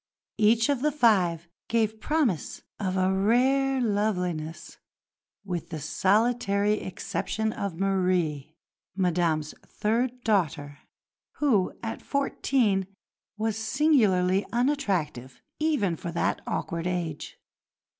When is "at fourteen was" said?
11.83-13.57